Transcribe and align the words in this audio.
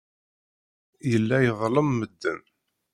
Yella 1.11 1.37
iḍellem 1.49 1.89
medden. 1.99 2.39